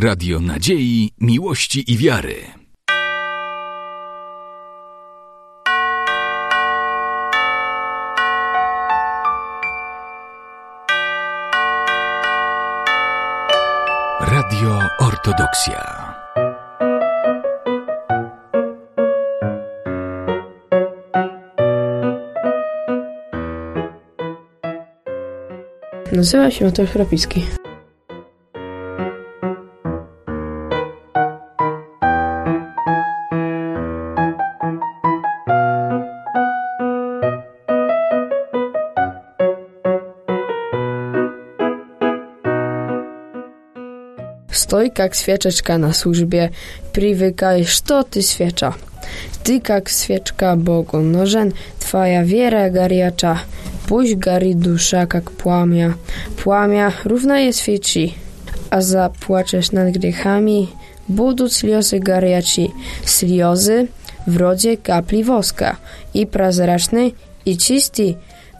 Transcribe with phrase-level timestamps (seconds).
[0.00, 2.34] Radio Nadziei, Miłości i Wiary.
[14.20, 16.14] Radio Ortodoksja.
[26.12, 27.57] Nazywa się Mateusz Chrapicki.
[44.87, 46.49] Stoi jak świeczeczka na służbie,
[46.93, 48.73] привыкаешь, что ты свеча.
[49.43, 53.39] Ты как свечка Богу нужен, твоя вера горяча.
[53.87, 55.93] Пусть горит душа, как пламя.
[56.43, 58.13] Пламя równaje świeci.
[58.69, 60.67] A zapłaczesz nad grzechami,
[61.07, 62.69] будут слезы горячие.
[63.05, 63.87] Слезы
[64.25, 65.77] вроде капли воска.
[66.13, 68.17] И прозрачный, и чистый,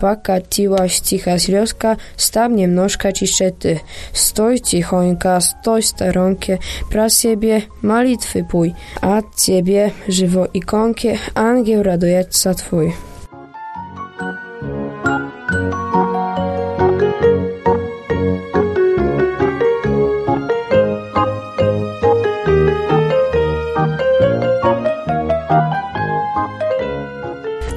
[0.00, 3.80] Покатилась тихо слезка, став немножко чищеты.
[4.12, 8.74] Стой тихонько, стой в сторонке, про себе молитвы пуй.
[9.00, 12.94] От тебе, живо иконке, ангел радуется твой.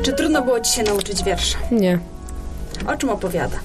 [0.03, 1.57] Czy trudno było ci się nauczyć wiersza?
[1.71, 1.99] Nie.
[2.86, 3.56] O czym opowiada?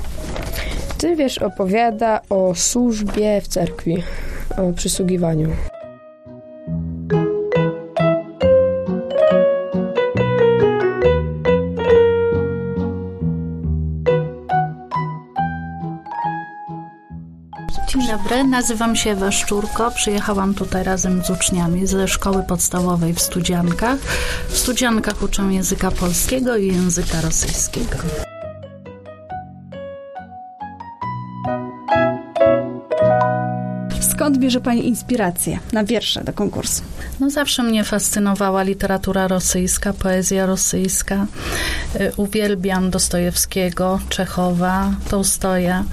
[0.97, 4.03] Ten wiersz opowiada o służbie w cerkwi,
[4.57, 5.49] o przysługiwaniu.
[17.87, 19.91] Dzień dobry, nazywam się Ewa Szczurko.
[19.91, 23.99] Przyjechałam tutaj razem z uczniami ze szkoły podstawowej w Studziankach.
[24.49, 27.97] W Studziankach uczę języka polskiego i języka rosyjskiego.
[34.27, 36.81] Skąd bierze Pani inspirację na wiersze do konkursu?
[37.19, 41.27] No zawsze mnie fascynowała literatura rosyjska, poezja rosyjska.
[41.95, 45.83] Y, Uwielbiam Dostojewskiego, Czechowa, Tołstoja.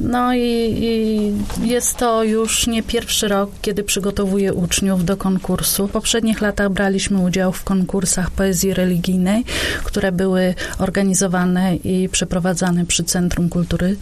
[0.00, 5.86] No i, i jest to już nie pierwszy rok, kiedy przygotowuję uczniów do konkursu.
[5.86, 9.44] W poprzednich latach braliśmy udział w konkursach poezji religijnej,
[9.84, 13.96] które były organizowane i przeprowadzane przy Centrum Kultury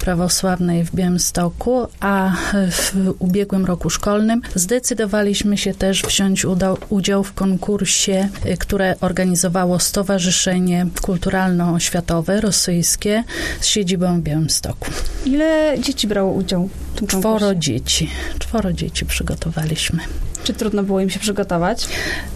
[0.00, 2.32] Prawosławnej w Białymstoku, a
[2.70, 6.46] w ubiegłym roku szkolnym zdecydowaliśmy się też wziąć
[6.88, 13.24] udział w konkursie, y, które organizowało Stowarzyszenie Kulturalno-Oświatowe Rosyjskie
[13.60, 14.90] z siedzibą w Białymstoku.
[15.24, 17.20] Ile dzieci brało udział w tym konkursie?
[17.20, 18.10] Czworo dzieci.
[18.38, 20.00] Czworo dzieci przygotowaliśmy.
[20.48, 21.88] Czy trudno było im się przygotować?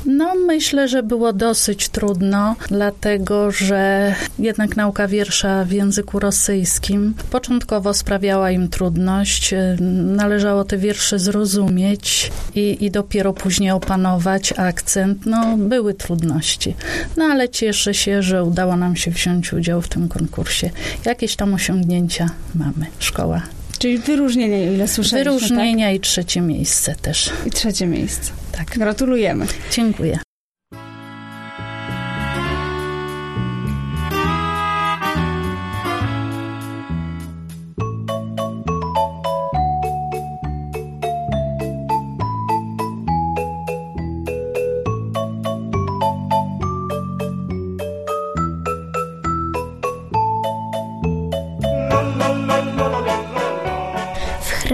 [0.06, 7.94] No, myślę, że było dosyć trudno, dlatego że jednak nauka wiersza w języku rosyjskim początkowo
[7.94, 9.52] sprawiała im trudność.
[9.52, 9.76] Y,
[10.16, 15.26] Należało te wiersze zrozumieć i, i dopiero później opanować akcent.
[15.26, 16.76] No, były trudności.
[17.16, 20.70] No, ale cieszę się, że udało nam się wziąć udział w tym konkursie.
[21.04, 22.86] Jakieś tam osiągnięcia mamy.
[22.98, 23.42] Szkoła.
[23.82, 27.24] Czyli wyróżnienie, o ile słyszeliśmy, Wyróżnienia i trzecie miejsce też.
[27.28, 27.46] tak?
[27.46, 28.32] I trzecie miejsce.
[28.52, 28.78] Tak.
[28.78, 29.46] Gratulujemy.
[29.70, 30.18] Dziękuję.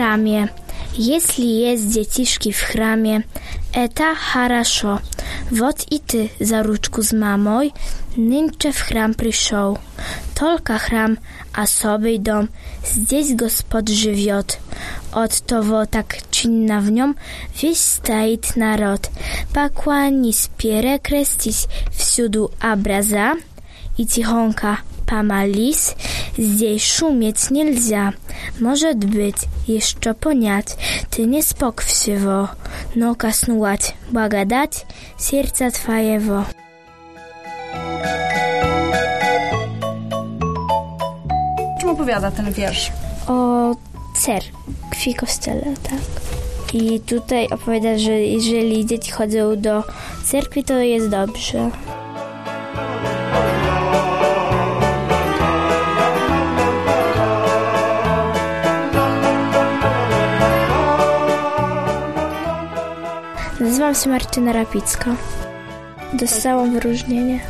[0.08, 0.48] bramie.
[0.98, 3.22] Jeśli jest dzieciszki w chramie,
[3.72, 4.98] eta haraszo.
[5.52, 7.72] Wot i ty za ruczku z mamoj,
[8.16, 9.76] nyncze w chram przyszł.
[10.34, 11.16] Tolka chram,
[11.52, 12.48] a sobie dom,
[12.84, 14.58] zdjęć gospod żywiot.
[15.12, 17.14] Od to wo tak czynna w nią,
[17.62, 19.10] wieś stajt narod.
[19.52, 21.56] Pakłani spierę krestić
[21.90, 23.34] wsiudu abraza,
[23.98, 25.94] i cichonka pama lis,
[26.38, 28.12] zdjej szumieć nie lzia.
[28.60, 29.36] Może być
[29.68, 30.66] jeszcze poniać,
[31.10, 32.48] ty nie spok wsiewo,
[32.96, 34.86] noga snułać, błaga dać,
[35.18, 36.44] serca twajewo.
[41.80, 42.92] Czym opowiada ten wiersz?
[43.26, 43.74] O
[44.16, 46.00] cerkwi kościele, tak.
[46.74, 49.84] I tutaj opowiada, że jeżeli dzieci chodzą do
[50.24, 51.70] cerkwi, to jest dobrze.
[63.78, 65.16] Nazywam się Martyna Rapicka.
[66.12, 67.40] Dostałam wyróżnienie.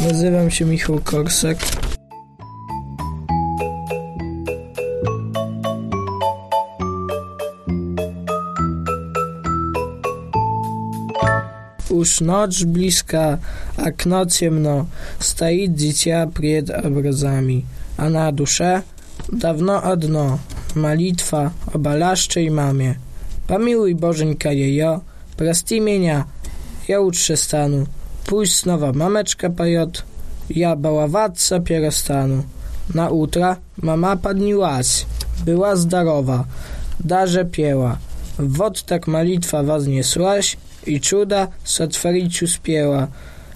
[0.00, 1.58] Nazywam się Michał Korsek.
[12.05, 13.39] Уж ночь близка,
[13.77, 14.87] окно темно,
[15.19, 17.65] стоит дитя пред образами,
[17.97, 18.83] а на душе
[19.27, 22.99] давно одно — молитва о болящей маме.
[23.47, 25.01] Помилуй, Боженька, ее,
[25.37, 26.27] прости меня,
[26.87, 27.87] я лучше стану.
[28.27, 30.05] Пусть снова мамочка поет,
[30.47, 32.45] я баловаться перестану.
[32.93, 35.05] На утро мама поднялась,
[35.45, 36.47] была здорова,
[36.99, 37.99] даже пела.
[38.37, 43.10] Вот так молитва вознеслась, и чудо сотворить успела.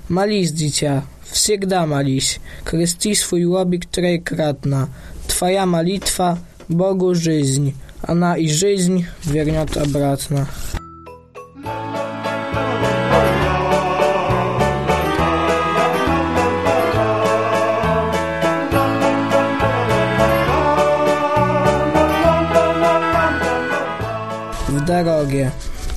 [0.08, 4.88] Молись, дитя, всегда молись, крести свой лобик троекратно.
[5.28, 6.38] Твоя молитва
[6.68, 10.48] Богу жизнь, она и жизнь вернет обратно.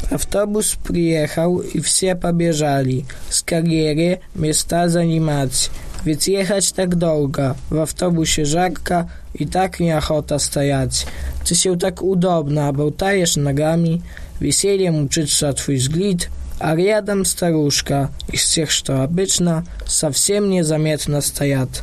[0.03, 0.15] дороге.
[0.15, 3.05] Автобус приехал, и все побежали.
[3.31, 5.71] Скорее места занимать.
[6.05, 11.07] Ведь ехать так долго, в автобусе жарко и так неохота стоять.
[11.45, 14.03] Ты się так удобно болтаешь ногами,
[14.41, 16.29] весельем учится твой взгляд,
[16.61, 21.83] а рядом старушка из тех, что обычно совсем незаметно стоят.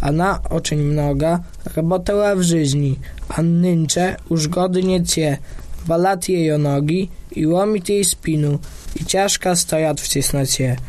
[0.00, 1.44] Она очень много
[1.76, 2.98] работала в жизни,
[3.28, 5.38] а нынче уж годы не те,
[5.86, 8.61] болят ее ноги и ломит ей спину,
[8.95, 10.79] и тяжко стоят в тесноте.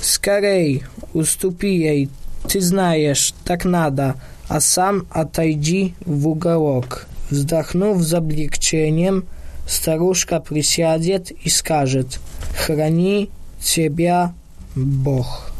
[0.00, 2.08] Скорей, уступи ей,
[2.48, 4.14] ты знаешь, так надо,
[4.48, 7.06] а сам отойди в уголок.
[7.30, 9.26] Вздохнув с облегчением,
[9.68, 12.20] старушка присядет и скажет
[12.56, 13.28] «Храни
[13.60, 14.32] тебя
[14.74, 15.57] Бог».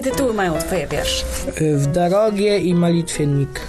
[0.00, 1.24] Jakie tytuły mają twoje wiersze?
[1.76, 3.60] W dorogie i malitwiennik.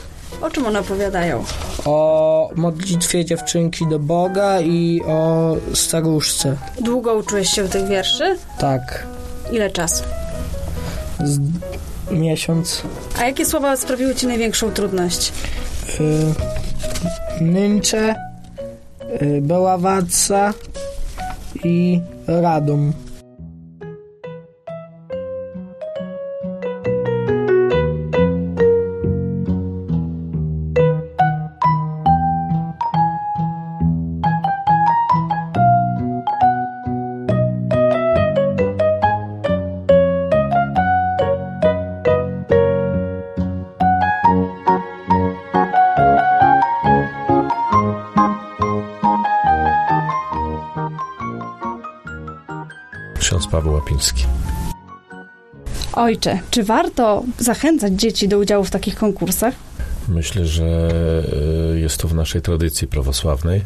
[0.42, 1.44] O czym one opowiadają?
[1.86, 6.58] O modlitwie dziewczynki do Boga i o staruszce.
[6.82, 8.38] Długo uczyłeś się tych wierszy?
[8.60, 9.06] Tak,
[9.52, 10.04] Ile czasu?
[11.24, 11.40] z
[12.12, 12.82] miesiąc.
[13.20, 15.34] A jakie słowa sprawiły ci największą trudność?
[17.40, 18.16] Y, nyncze,
[19.22, 20.54] y, Beławaca
[21.64, 22.94] i Radom.
[53.52, 54.26] Paweł Łapiński.
[55.94, 59.54] Ojcze, czy warto zachęcać dzieci do udziału w takich konkursach?
[60.08, 60.92] Myślę, że
[61.74, 63.62] e, jest to w naszej tradycji prawosławnej,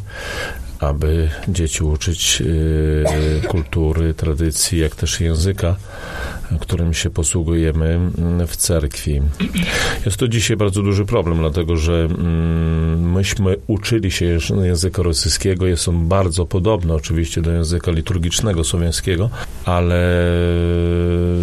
[0.80, 2.44] aby dzieci uczyć
[3.44, 5.76] e, kultury, tradycji, jak też języka,
[6.60, 7.86] którym się posługujemy
[8.18, 9.22] mm, w cerkwi.
[10.06, 15.68] Jest to dzisiaj bardzo duży problem, dlatego że mm, myśmy uczyli się języka rosyjskiego.
[15.68, 19.30] Jest on bardzo podobny oczywiście do języka liturgicznego słowiańskiego,
[19.66, 20.26] ale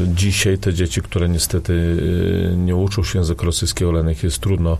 [0.07, 4.79] dzisiaj te dzieci, które niestety y, nie uczą się języka rosyjskiego, dla nich jest trudno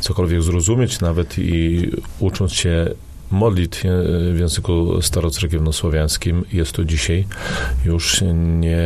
[0.00, 2.94] cokolwiek zrozumieć, nawet i ucząc się
[3.30, 3.82] modlitw
[4.34, 7.26] w języku starocerkiewnosłowiańskim, jest to dzisiaj
[7.84, 8.80] już nie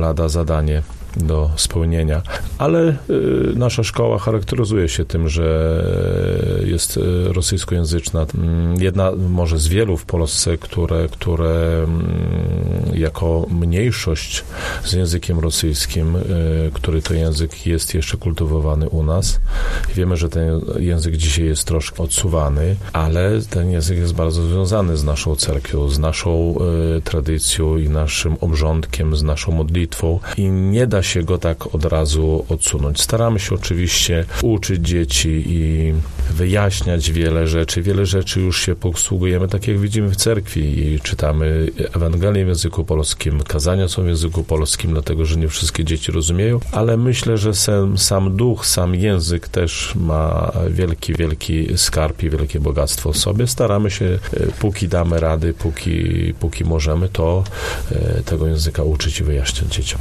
[0.00, 0.82] lada zadanie
[1.18, 2.22] do spełnienia.
[2.58, 2.94] Ale y,
[3.56, 5.48] nasza szkoła charakteryzuje się tym, że
[6.66, 8.26] jest y, rosyjskojęzyczna.
[8.34, 12.04] Mm, Jedna może z wielu w Polsce, które, które mm,
[12.94, 14.44] jako mniejszość
[14.84, 16.22] z językiem rosyjskim, y,
[16.74, 19.40] który to język jest jeszcze kultywowany u nas.
[19.94, 25.04] Wiemy, że ten język dzisiaj jest troszkę odsuwany, ale ten język jest bardzo związany z
[25.04, 26.54] naszą cerkwią, z naszą
[27.04, 32.44] tradycją i naszym obrządkiem, z naszą modlitwą i nie da się go tak od razu
[32.48, 33.00] odsunąć.
[33.00, 35.94] Staramy się oczywiście uczyć dzieci i
[36.30, 37.82] wyjaśniać wiele rzeczy.
[37.82, 42.84] Wiele rzeczy już się posługujemy, tak jak widzimy w cerkwi i czytamy Ewangelię w języku
[42.84, 47.54] polskim, kazania są w języku polskim, dlatego że nie wszystkie dzieci rozumieją, ale myślę, że
[47.54, 53.46] sam, sam duch, sam język też ma wielki, wielki skarb i wielkie bogactwo w sobie.
[53.46, 57.44] Staramy się, e, póki damy rady, póki, póki możemy, to
[57.92, 60.00] e, tego języka uczyć i wyjaśniać dzieciom.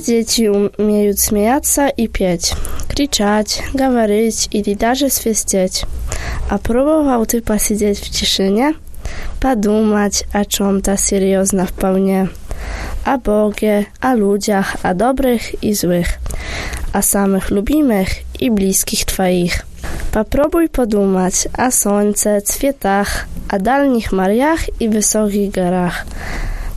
[0.00, 2.54] дети умеют смеяться и петь,
[2.88, 5.84] кричать, говорить или даже свистеть.
[6.48, 8.72] А пробовал ты посидеть в тишине,
[9.38, 12.30] подумать о чем-то серьезно вполне,
[13.04, 16.06] о Боге, о людях, о добрых и злых,
[16.94, 18.08] о самых любимых
[18.40, 19.66] и близких твоих.
[20.10, 26.06] Попробуй подумать о солнце, цветах, о дальних морях и высоких горах.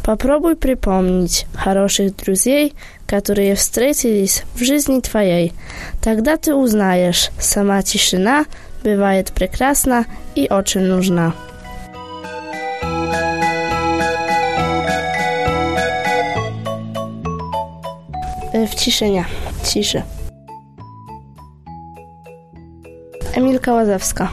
[0.04, 2.74] Попробуй припомнить хороших друзей,
[3.14, 5.54] которые встретились в жизни твоей.
[6.02, 8.46] Тогда ты узнаешь, сама тишина
[8.84, 11.34] бывает прекрасна и очень нужна.
[18.54, 19.26] W ciszynie.
[19.64, 20.02] Ciszy.
[23.36, 24.30] Emilka Łazewska.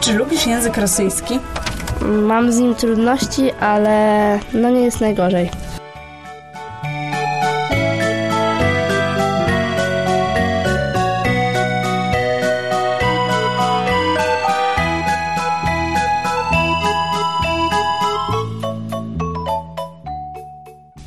[0.00, 1.38] Czy lubisz język rosyjski?
[2.02, 5.50] Mam z nim trudności, ale no nie jest najgorzej.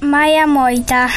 [0.02, 1.08] Maja Mojta.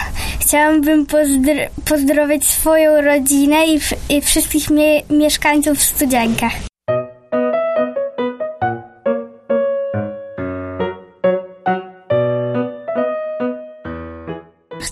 [0.41, 6.53] Chciałabym pozdr- pozdrowić swoją rodzinę i, i wszystkich mie- mieszkańców w Studziankach.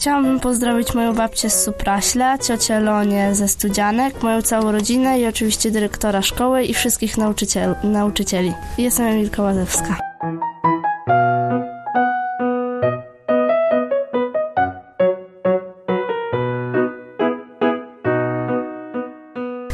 [0.04, 5.70] Chciałabym pozdrowić moją babcię z Supraśla, ciocię Lonię ze Studzianek, moją całą rodzinę i oczywiście
[5.70, 8.52] dyrektora szkoły i wszystkich nauczyciel, nauczycieli.
[8.78, 9.96] Jestem Emilka Łazewska.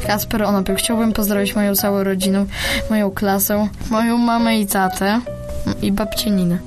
[0.07, 0.75] Kasper Onopył.
[0.77, 2.47] Chciałbym pozdrowić moją całą rodzinę,
[2.91, 5.21] moją klasę, moją mamę i tatę
[5.83, 6.59] i babcię Ninę.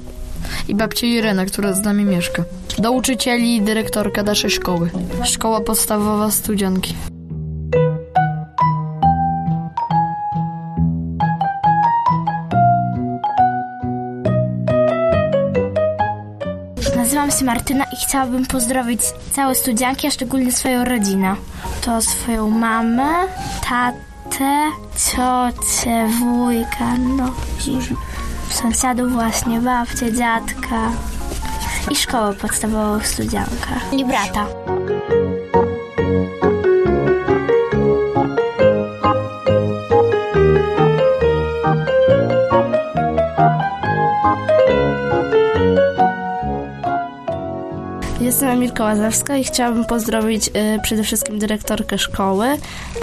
[0.68, 2.44] I babcię Irenę, która z nami mieszka.
[2.78, 4.90] Do uczycieli i dyrektorka naszej szkoły.
[5.24, 6.96] Szkoła podstawowa Studzianki.
[16.96, 19.02] Nazywam się Martyna i chciałabym pozdrowić
[19.32, 21.36] całe studianki, a szczególnie swoją rodzinę.
[21.86, 23.14] To swoją mamę,
[23.70, 27.34] tatę, ciocię, wujka, no
[28.50, 30.92] sąsiadów właśnie, babcię, dziadka
[31.92, 33.94] i szkołę podstawową w studiankach.
[33.94, 34.46] I brata.
[48.34, 50.52] Jestem Emilka Łazewska i chciałabym pozdrowić y,
[50.84, 52.48] przede wszystkim dyrektorkę szkoły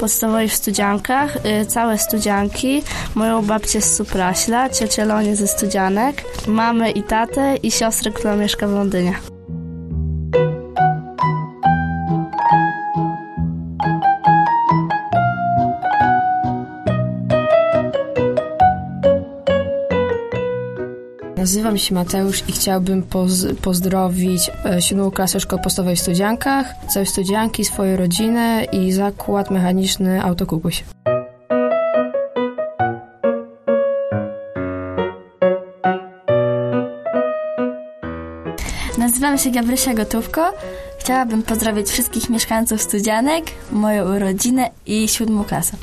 [0.01, 2.83] podstawowej w Studziankach, y, całe Studzianki,
[3.15, 8.69] moją babcię z Supraśla, ciocię Lonię ze Studzianek, mamę i tatę i siostrę, która mieszka
[8.69, 9.40] w Londynie.
[21.41, 27.07] Nazywam się Mateusz i chciałbym poz- pozdrowić e, siódmą klasę szkoły podstawowej w Studziankach, całe
[27.07, 30.85] Studzianki, swoją rodzinę i zakład mechaniczny Autokubuś.
[38.99, 40.53] Nazywam się Gabrysia Gotówko.
[40.99, 45.77] Chciałabym pozdrowić wszystkich mieszkańców Studzianek, moją rodzinę i siódmą klasę.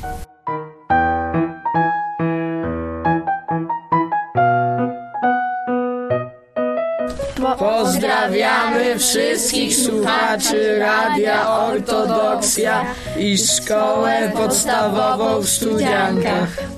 [8.98, 16.77] Wszystkich słuchaczy Radia Ortodoksja i Szkołę Podstawową w Studiankach.